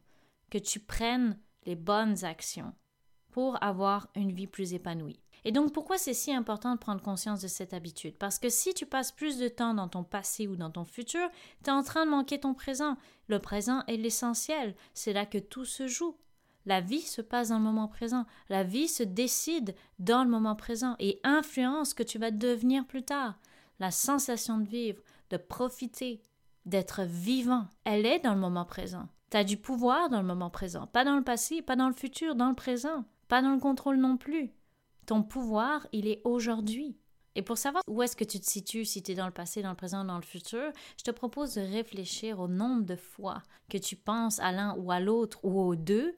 que 0.50 0.58
tu 0.58 0.80
prennes 0.80 1.38
les 1.66 1.75
bonnes 1.75 2.24
actions 2.24 2.74
pour 3.32 3.62
avoir 3.62 4.08
une 4.16 4.32
vie 4.32 4.48
plus 4.48 4.74
épanouie. 4.74 5.20
Et 5.44 5.51
donc 5.51 5.74
pourquoi 5.74 5.98
c'est 5.98 6.13
si 6.13 6.34
important 6.34 6.74
de 6.74 6.80
prendre 6.80 7.01
conscience 7.01 7.42
de 7.42 7.48
cette 7.48 7.74
habitude? 7.74 8.18
Parce 8.18 8.39
que 8.39 8.50
si 8.50 8.74
tu 8.74 8.86
passes 8.86 9.12
plus 9.12 9.38
de 9.38 9.50
temps 9.50 9.74
dans 9.74 9.89
ton 9.89 10.06
passé 10.06 10.48
ou 10.48 10.56
dans 10.56 10.72
ton 10.72 10.86
futur, 10.86 11.30
tu 11.63 11.70
es 11.70 11.74
en 11.74 11.84
train 11.84 12.06
de 12.06 12.12
manquer 12.12 12.39
ton 12.39 12.54
présent. 12.54 12.98
Le 13.27 13.39
présent 13.39 13.84
est 13.88 13.98
l'essentiel, 13.98 14.74
c'est 14.94 15.13
là 15.13 15.25
que 15.25 15.38
tout 15.38 15.66
se 15.66 15.88
joue. 15.88 16.16
La 16.67 16.81
vie 16.81 17.01
se 17.01 17.21
passe 17.21 17.47
dans 17.47 17.59
le 17.59 17.63
moment 17.63 17.88
présent. 17.88 18.25
La 18.50 18.65
vie 18.65 18.89
se 18.89 19.01
décide 19.01 19.74
dans 20.00 20.25
le 20.25 20.29
moment 20.29 20.57
présent 20.57 20.97
et 21.00 21.17
influence 21.24 21.91
ce 21.91 21.95
que 21.95 22.03
tu 22.03 22.19
vas 22.19 22.29
devenir 22.29 22.86
plus 22.86 23.03
tard. 23.03 23.39
La 23.79 23.89
sensation 23.89 24.57
de 24.57 24.67
vivre, 24.67 25.01
de 25.29 25.38
profiter, 25.38 26.21
d'être 26.65 27.03
vivant, 27.03 27.67
elle 27.86 28.05
est 28.05 28.19
dans 28.19 28.33
le 28.33 28.41
moment 28.41 28.65
présent. 28.65 29.07
Tu 29.31 29.38
as 29.38 29.45
du 29.45 29.55
pouvoir 29.55 30.09
dans 30.09 30.19
le 30.19 30.27
moment 30.27 30.50
présent, 30.50 30.88
pas 30.88 31.05
dans 31.05 31.15
le 31.15 31.24
passé, 31.24 31.62
pas 31.62 31.77
dans 31.77 31.88
le 31.88 31.93
futur, 31.93 32.36
dans 32.36 32.50
le 32.50 32.55
présent, 32.55 33.05
pas 33.29 33.41
dans 33.41 33.53
le 33.53 33.62
contrôle 33.62 33.95
non 33.95 34.17
plus. 34.17 34.51
Ton 35.05 35.24
pouvoir, 35.24 35.88
il 35.93 36.05
est 36.05 36.21
aujourd'hui. 36.25 36.97
Et 37.36 37.43
pour 37.43 37.57
savoir 37.57 37.81
où 37.88 38.03
est-ce 38.03 38.17
que 38.17 38.25
tu 38.25 38.41
te 38.41 38.45
situes, 38.45 38.83
si 38.83 39.01
tu 39.01 39.13
es 39.13 39.15
dans 39.15 39.25
le 39.25 39.31
passé, 39.31 39.62
dans 39.62 39.69
le 39.69 39.75
présent, 39.77 40.03
dans 40.03 40.17
le 40.17 40.21
futur, 40.21 40.74
je 40.97 41.03
te 41.05 41.12
propose 41.12 41.53
de 41.53 41.62
réfléchir 41.62 42.41
au 42.41 42.50
nombre 42.50 42.83
de 42.83 42.97
fois 42.97 43.41
que 43.69 43.77
tu 43.77 43.95
penses 43.95 44.39
à 44.39 44.51
l'un 44.51 44.75
ou 44.75 44.91
à 44.91 45.00
l'autre 45.00 45.39
ou 45.43 45.62
aux 45.62 45.75
deux 45.75 46.13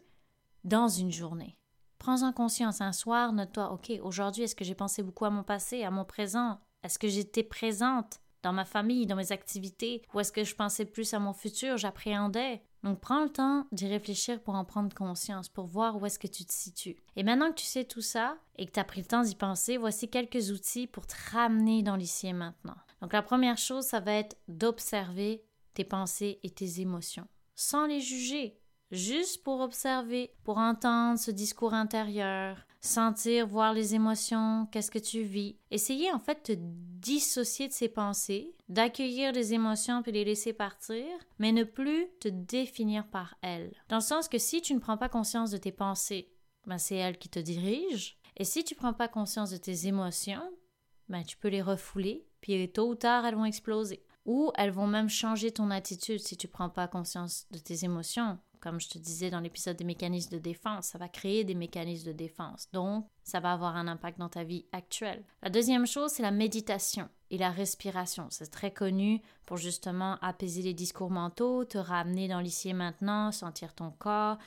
dans 0.64 0.88
une 0.88 1.12
journée. 1.12 1.58
Prends-en 1.98 2.32
conscience 2.32 2.82
un 2.82 2.94
soir, 2.94 3.34
note-toi, 3.34 3.74
OK, 3.74 3.92
aujourd'hui, 4.02 4.44
est-ce 4.44 4.56
que 4.56 4.64
j'ai 4.64 4.76
pensé 4.76 5.04
beaucoup 5.04 5.26
à 5.26 5.30
mon 5.30 5.44
passé, 5.44 5.84
à 5.84 5.92
mon 5.92 6.06
présent? 6.06 6.60
Est-ce 6.84 6.98
que 6.98 7.10
j'étais 7.10 7.44
présente 7.44 8.20
dans 8.42 8.54
ma 8.54 8.64
famille, 8.64 9.06
dans 9.06 9.18
mes 9.18 9.34
activités? 9.34 10.02
Ou 10.14 10.22
est-ce 10.22 10.32
que 10.32 10.46
je 10.46 10.56
pensais 10.56 10.86
plus 10.86 11.14
à 11.14 11.20
mon 11.20 11.34
futur, 11.34 11.78
j'appréhendais? 11.78 12.64
Donc 12.84 13.02
prends 13.02 13.24
le 13.24 13.30
temps 13.30 13.68
d'y 13.74 13.88
réfléchir 13.88 14.42
pour 14.42 14.56
en 14.56 14.64
prendre 14.64 14.96
conscience, 14.96 15.50
pour 15.50 15.66
voir 15.66 16.02
où 16.02 16.06
est-ce 16.06 16.20
que 16.20 16.28
tu 16.28 16.46
te 16.46 16.54
situes. 16.54 16.96
Et 17.18 17.24
maintenant 17.24 17.50
que 17.50 17.60
tu 17.60 17.66
sais 17.66 17.84
tout 17.84 18.02
ça 18.02 18.38
et 18.56 18.66
que 18.66 18.72
tu 18.72 18.80
as 18.80 18.86
pris 18.86 19.02
le 19.02 19.08
temps 19.08 19.24
d'y 19.24 19.36
penser, 19.36 19.78
voici 19.78 20.10
quelques 20.10 20.52
outils 20.52 20.88
pour 20.88 21.06
te 21.06 21.16
ramener 21.34 21.84
dans 21.84 21.98
l'ici 21.98 22.28
et 22.28 22.34
maintenant. 22.34 22.78
Donc 23.02 23.12
la 23.12 23.22
première 23.22 23.58
chose, 23.58 23.86
ça 23.86 24.00
va 24.00 24.14
être 24.14 24.38
d'observer 24.48 25.44
tes 25.74 25.84
pensées 25.84 26.40
et 26.44 26.50
tes 26.50 26.80
émotions, 26.80 27.28
sans 27.56 27.86
les 27.86 28.00
juger, 28.00 28.62
juste 28.92 29.44
pour 29.44 29.62
observer, 29.62 30.32
pour 30.44 30.58
entendre 30.58 31.20
ce 31.20 31.32
discours 31.32 31.74
intérieur, 31.74 32.58
sentir, 32.82 33.48
voir 33.48 33.74
les 33.74 33.96
émotions, 33.96 34.68
qu'est-ce 34.72 34.92
que 34.92 35.00
tu 35.00 35.22
vis. 35.22 35.58
Essayer 35.72 36.12
en 36.12 36.20
fait 36.20 36.50
de 36.50 36.56
te 36.56 36.60
dissocier 37.00 37.68
de 37.68 37.74
ces 37.74 37.90
pensées, 37.90 38.56
d'accueillir 38.68 39.32
les 39.32 39.54
émotions 39.54 40.02
puis 40.02 40.12
les 40.12 40.26
laisser 40.26 40.54
partir, 40.54 41.06
mais 41.38 41.52
ne 41.52 41.64
plus 41.64 42.08
te 42.20 42.28
définir 42.28 43.08
par 43.08 43.36
elles. 43.42 43.74
Dans 43.90 43.98
le 43.98 44.02
sens 44.02 44.28
que 44.28 44.38
si 44.38 44.62
tu 44.62 44.74
ne 44.74 44.80
prends 44.80 44.98
pas 44.98 45.10
conscience 45.10 45.52
de 45.52 45.58
tes 45.58 45.72
pensées, 45.72 46.32
ben 46.66 46.78
c'est 46.78 46.96
elles 46.96 47.18
qui 47.18 47.30
te 47.30 47.40
dirigent. 47.40 48.16
Et 48.38 48.46
si 48.46 48.64
tu 48.64 48.74
ne 48.74 48.80
prends 48.80 48.94
pas 48.94 49.08
conscience 49.08 49.52
de 49.52 49.58
tes 49.58 49.88
émotions, 49.88 50.50
ben 51.10 51.24
tu 51.24 51.38
peux 51.38 51.48
les 51.50 51.62
refouler, 51.62 52.26
puis 52.42 52.72
tôt 52.72 52.90
ou 52.90 52.96
tard 52.96 53.26
elles 53.26 53.36
vont 53.36 53.46
exploser. 53.46 54.04
Ou 54.26 54.52
elles 54.56 54.72
vont 54.72 54.88
même 54.88 55.10
changer 55.10 55.52
ton 55.52 55.72
attitude 55.72 56.20
si 56.20 56.38
tu 56.38 56.48
ne 56.48 56.52
prends 56.52 56.70
pas 56.70 56.88
conscience 56.88 57.48
de 57.52 57.58
tes 57.58 57.84
émotions. 57.84 58.38
Comme 58.60 58.80
je 58.80 58.90
te 58.90 58.98
disais 58.98 59.30
dans 59.30 59.40
l'épisode 59.40 59.78
des 59.78 59.86
mécanismes 59.86 60.36
de 60.36 60.42
défense, 60.42 60.88
ça 60.88 60.98
va 60.98 61.08
créer 61.08 61.44
des 61.44 61.56
mécanismes 61.56 62.08
de 62.08 62.14
défense. 62.14 62.68
Donc, 62.74 63.08
ça 63.24 63.40
va 63.40 63.54
avoir 63.54 63.78
un 63.78 63.88
impact 63.88 64.20
dans 64.20 64.30
ta 64.30 64.44
vie 64.44 64.66
actuelle. 64.72 65.24
La 65.42 65.50
deuxième 65.50 65.88
chose, 65.88 66.12
c'est 66.12 66.24
la 66.24 66.32
méditation 66.32 67.08
et 67.32 67.38
la 67.38 67.52
respiration. 67.52 68.28
C'est 68.30 68.52
très 68.52 68.72
connu 68.72 69.22
pour 69.46 69.58
justement 69.58 70.18
apaiser 70.22 70.62
les 70.62 70.74
discours 70.74 71.12
mentaux, 71.12 71.64
te 71.64 71.78
ramener 71.78 72.28
dans 72.28 72.42
l'ici 72.42 72.70
et 72.70 72.74
maintenant, 72.74 73.32
sentir 73.32 73.74
ton 73.74 73.92
corps. 73.92 74.38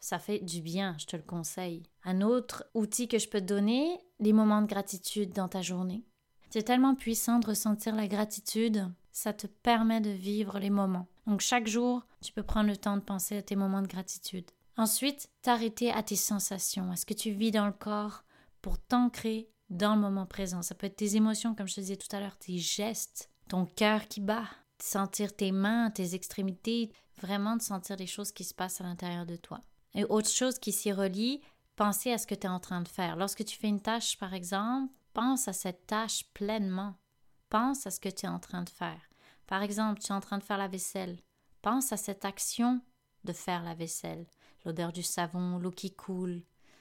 Ça 0.00 0.18
fait 0.18 0.40
du 0.40 0.60
bien, 0.60 0.96
je 0.98 1.06
te 1.06 1.16
le 1.16 1.22
conseille. 1.22 1.84
Un 2.04 2.20
autre 2.20 2.64
outil 2.74 3.08
que 3.08 3.18
je 3.18 3.28
peux 3.28 3.40
te 3.40 3.46
donner, 3.46 3.98
les 4.18 4.32
moments 4.32 4.60
de 4.60 4.66
gratitude 4.66 5.32
dans 5.32 5.48
ta 5.48 5.62
journée. 5.62 6.04
C'est 6.50 6.64
tellement 6.64 6.94
puissant 6.94 7.38
de 7.38 7.46
ressentir 7.46 7.94
la 7.94 8.08
gratitude, 8.08 8.86
ça 9.12 9.32
te 9.32 9.46
permet 9.46 10.00
de 10.00 10.10
vivre 10.10 10.58
les 10.58 10.70
moments. 10.70 11.06
Donc 11.26 11.40
chaque 11.40 11.66
jour, 11.66 12.04
tu 12.20 12.32
peux 12.32 12.42
prendre 12.42 12.68
le 12.68 12.76
temps 12.76 12.96
de 12.96 13.02
penser 13.02 13.36
à 13.36 13.42
tes 13.42 13.56
moments 13.56 13.82
de 13.82 13.86
gratitude. 13.86 14.50
Ensuite, 14.76 15.28
t'arrêter 15.42 15.92
à 15.92 16.02
tes 16.02 16.16
sensations, 16.16 16.90
à 16.90 16.96
ce 16.96 17.06
que 17.06 17.14
tu 17.14 17.30
vis 17.30 17.50
dans 17.50 17.66
le 17.66 17.72
corps 17.72 18.24
pour 18.62 18.78
t'ancrer 18.78 19.48
dans 19.70 19.94
le 19.94 20.00
moment 20.00 20.26
présent. 20.26 20.62
Ça 20.62 20.74
peut 20.74 20.86
être 20.86 20.96
tes 20.96 21.16
émotions, 21.16 21.54
comme 21.54 21.68
je 21.68 21.74
te 21.74 21.80
disais 21.80 21.96
tout 21.96 22.14
à 22.14 22.20
l'heure, 22.20 22.36
tes 22.36 22.58
gestes, 22.58 23.30
ton 23.48 23.66
cœur 23.66 24.08
qui 24.08 24.20
bat, 24.20 24.46
sentir 24.78 25.34
tes 25.34 25.52
mains, 25.52 25.90
tes 25.90 26.14
extrémités, 26.14 26.90
vraiment 27.20 27.56
de 27.56 27.62
sentir 27.62 27.96
les 27.96 28.06
choses 28.06 28.32
qui 28.32 28.44
se 28.44 28.54
passent 28.54 28.80
à 28.80 28.84
l'intérieur 28.84 29.26
de 29.26 29.36
toi. 29.36 29.60
Et 29.94 30.04
autre 30.04 30.30
chose 30.30 30.58
qui 30.58 30.72
s'y 30.72 30.92
relie, 30.92 31.40
penser 31.76 32.12
à 32.12 32.18
ce 32.18 32.26
que 32.26 32.34
tu 32.34 32.46
es 32.46 32.50
en 32.50 32.60
train 32.60 32.80
de 32.80 32.88
faire. 32.88 33.16
Lorsque 33.16 33.44
tu 33.44 33.56
fais 33.58 33.68
une 33.68 33.80
tâche, 33.80 34.18
par 34.18 34.34
exemple, 34.34 34.92
pense 35.12 35.48
à 35.48 35.52
cette 35.52 35.86
tâche 35.86 36.24
pleinement. 36.32 36.94
Pense 37.50 37.86
à 37.86 37.90
ce 37.90 38.00
que 38.00 38.08
tu 38.08 38.26
es 38.26 38.28
en 38.28 38.38
train 38.38 38.62
de 38.62 38.70
faire. 38.70 39.11
Par 39.52 39.62
exemple, 39.62 40.00
tu 40.00 40.06
es 40.06 40.14
en 40.14 40.20
train 40.20 40.38
de 40.38 40.42
faire 40.42 40.56
la 40.56 40.66
vaisselle. 40.66 41.18
Pense 41.60 41.92
à 41.92 41.98
cette 41.98 42.24
action 42.24 42.80
de 43.24 43.34
faire 43.34 43.62
la 43.62 43.74
vaisselle, 43.74 44.24
l'odeur 44.64 44.92
du 44.92 45.02
savon, 45.02 45.58
l'eau 45.58 45.70
qui 45.70 45.94
coule. 45.94 46.40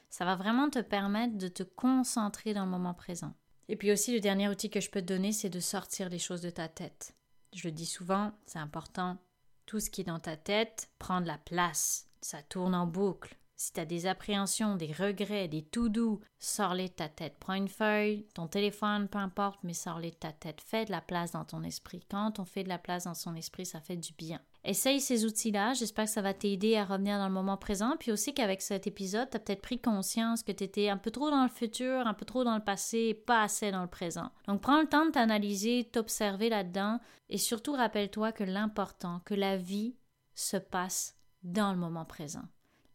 Ça 0.10 0.24
va 0.24 0.38
vraiment 0.38 0.70
te 0.70 0.80
permettre 0.80 1.38
de 1.38 1.50
te 1.50 1.64
concentrer 1.64 2.54
dans 2.54 2.64
le 2.64 2.72
moment 2.72 2.94
présent. 2.94 3.34
Et 3.68 3.76
puis 3.76 3.92
aussi, 3.92 4.14
le 4.14 4.22
dernier 4.22 4.48
outil 4.48 4.70
que 4.70 4.80
je 4.80 4.90
peux 4.90 5.02
te 5.02 5.08
donner, 5.08 5.34
c'est 5.34 5.50
de 5.50 5.60
sortir 5.60 6.08
les 6.08 6.18
choses 6.18 6.40
de 6.40 6.50
ta 6.50 6.70
tête. 6.70 7.14
Je 7.54 7.68
le 7.68 7.74
dis 7.74 7.86
souvent, 7.86 8.32
c'est 8.46 8.60
important. 8.60 9.18
Tout 9.66 9.82
ce 9.82 9.90
qui 9.90 10.00
est 10.00 10.06
dans 10.06 10.20
ta 10.20 10.38
tête 10.38 10.90
prend 10.98 11.20
de 11.20 11.28
la 11.28 11.40
place. 11.40 12.08
Ça 12.22 12.42
tourne 12.42 12.74
en 12.74 12.88
boucle. 12.88 13.38
Si 13.62 13.74
tu 13.74 13.80
as 13.80 13.86
des 13.86 14.08
appréhensions, 14.08 14.76
des 14.76 14.92
regrets, 14.92 15.48
des 15.48 15.62
tout 15.62 15.88
doux, 15.88 16.20
sors-les 16.40 16.88
de 16.88 16.94
ta 16.94 17.10
tête. 17.10 17.36
Prends 17.40 17.54
une 17.54 17.68
feuille, 17.68 18.26
ton 18.34 18.48
téléphone, 18.48 19.08
peu 19.08 19.20
importe, 19.20 19.60
mais 19.62 19.76
sors-les 19.76 20.10
de 20.10 20.16
ta 20.16 20.32
tête. 20.32 20.60
Fais 20.66 20.86
de 20.86 20.92
la 20.92 21.00
place 21.00 21.34
dans 21.34 21.46
ton 21.46 21.62
esprit. 21.62 22.04
Quand 22.10 22.40
on 22.40 22.46
fait 22.46 22.64
de 22.64 22.70
la 22.70 22.80
place 22.80 23.04
dans 23.04 23.14
son 23.14 23.36
esprit, 23.36 23.68
ça 23.68 23.80
fait 23.80 23.98
du 23.98 24.14
bien. 24.14 24.40
Essaye 24.64 25.00
ces 25.00 25.26
outils-là. 25.26 25.74
J'espère 25.74 26.06
que 26.06 26.12
ça 26.12 26.24
va 26.24 26.34
t'aider 26.34 26.76
à 26.76 26.86
revenir 26.86 27.20
dans 27.20 27.28
le 27.28 27.34
moment 27.36 27.56
présent. 27.56 27.98
Puis 28.00 28.12
aussi 28.12 28.34
qu'avec 28.34 28.64
cet 28.64 28.88
épisode, 28.88 29.30
tu 29.30 29.38
as 29.38 29.40
peut-être 29.40 29.62
pris 29.62 29.78
conscience 29.78 30.42
que 30.42 30.52
tu 30.52 30.64
étais 30.64 30.90
un 30.90 30.98
peu 30.98 31.12
trop 31.12 31.30
dans 31.30 31.44
le 31.44 31.50
futur, 31.50 32.08
un 32.08 32.16
peu 32.16 32.26
trop 32.26 32.44
dans 32.44 32.56
le 32.56 32.64
passé, 32.64 33.14
pas 33.14 33.44
assez 33.44 33.70
dans 33.70 33.84
le 33.84 33.88
présent. 33.88 34.32
Donc 34.48 34.62
prends 34.62 34.82
le 34.82 34.88
temps 34.88 35.06
de 35.06 35.12
t'analyser, 35.12 35.84
t'observer 35.84 36.50
là-dedans 36.50 37.00
et 37.30 37.38
surtout 37.38 37.74
rappelle-toi 37.74 38.32
que 38.32 38.44
l'important, 38.44 39.22
que 39.24 39.36
la 39.36 39.56
vie 39.56 39.98
se 40.34 40.58
passe 40.58 41.16
dans 41.44 41.72
le 41.72 41.78
moment 41.78 42.06
présent. 42.06 42.42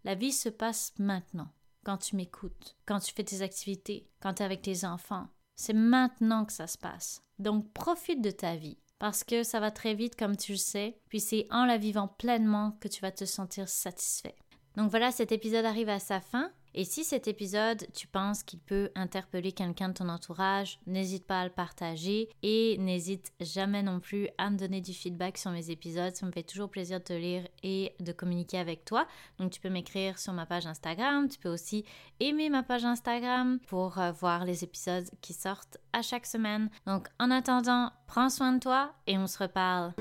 La 0.06 0.14
vie 0.14 0.30
se 0.30 0.48
passe 0.48 0.94
maintenant, 1.00 1.48
quand 1.84 1.96
tu 1.96 2.14
m'écoutes, 2.14 2.76
quand 2.86 3.00
tu 3.00 3.12
fais 3.12 3.24
tes 3.24 3.42
activités, 3.42 4.08
quand 4.20 4.34
tu 4.34 4.42
es 4.44 4.46
avec 4.46 4.62
tes 4.62 4.84
enfants. 4.84 5.26
C'est 5.56 5.72
maintenant 5.72 6.44
que 6.44 6.52
ça 6.52 6.68
se 6.68 6.78
passe. 6.78 7.24
Donc 7.40 7.72
profite 7.72 8.22
de 8.22 8.30
ta 8.30 8.54
vie, 8.54 8.78
parce 9.00 9.24
que 9.24 9.42
ça 9.42 9.58
va 9.58 9.72
très 9.72 9.94
vite 9.94 10.14
comme 10.14 10.36
tu 10.36 10.52
le 10.52 10.58
sais, 10.58 11.00
puis 11.08 11.18
c'est 11.18 11.48
en 11.50 11.64
la 11.64 11.76
vivant 11.76 12.06
pleinement 12.06 12.78
que 12.80 12.86
tu 12.86 13.00
vas 13.00 13.10
te 13.10 13.24
sentir 13.24 13.68
satisfait. 13.68 14.36
Donc 14.76 14.90
voilà, 14.90 15.10
cet 15.10 15.32
épisode 15.32 15.64
arrive 15.64 15.88
à 15.88 15.98
sa 15.98 16.20
fin. 16.20 16.52
Et 16.78 16.84
si 16.84 17.04
cet 17.04 17.26
épisode, 17.26 17.86
tu 17.94 18.06
penses 18.06 18.42
qu'il 18.42 18.58
peut 18.58 18.90
interpeller 18.94 19.52
quelqu'un 19.52 19.88
de 19.88 19.94
ton 19.94 20.10
entourage, 20.10 20.78
n'hésite 20.86 21.26
pas 21.26 21.40
à 21.40 21.44
le 21.44 21.50
partager 21.50 22.28
et 22.42 22.76
n'hésite 22.76 23.32
jamais 23.40 23.82
non 23.82 23.98
plus 23.98 24.28
à 24.36 24.50
me 24.50 24.58
donner 24.58 24.82
du 24.82 24.92
feedback 24.92 25.38
sur 25.38 25.50
mes 25.50 25.70
épisodes. 25.70 26.14
Ça 26.14 26.26
me 26.26 26.32
fait 26.32 26.42
toujours 26.42 26.68
plaisir 26.68 26.98
de 26.98 27.04
te 27.04 27.14
lire 27.14 27.48
et 27.62 27.94
de 28.00 28.12
communiquer 28.12 28.58
avec 28.58 28.84
toi. 28.84 29.06
Donc 29.38 29.52
tu 29.52 29.60
peux 29.60 29.70
m'écrire 29.70 30.18
sur 30.18 30.34
ma 30.34 30.44
page 30.44 30.66
Instagram. 30.66 31.30
Tu 31.30 31.38
peux 31.38 31.48
aussi 31.48 31.86
aimer 32.20 32.50
ma 32.50 32.62
page 32.62 32.84
Instagram 32.84 33.58
pour 33.68 33.98
euh, 33.98 34.12
voir 34.12 34.44
les 34.44 34.62
épisodes 34.62 35.08
qui 35.22 35.32
sortent 35.32 35.78
à 35.94 36.02
chaque 36.02 36.26
semaine. 36.26 36.68
Donc 36.86 37.08
en 37.18 37.30
attendant, 37.30 37.90
prends 38.06 38.28
soin 38.28 38.52
de 38.52 38.60
toi 38.60 38.92
et 39.06 39.16
on 39.16 39.26
se 39.26 39.38
reparle. 39.38 39.94